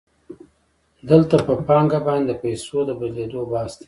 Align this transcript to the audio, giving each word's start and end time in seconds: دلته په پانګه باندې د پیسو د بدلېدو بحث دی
دلته 1.09 1.35
په 1.45 1.53
پانګه 1.67 1.99
باندې 2.07 2.25
د 2.29 2.33
پیسو 2.41 2.77
د 2.85 2.89
بدلېدو 2.99 3.41
بحث 3.51 3.71
دی 3.75 3.79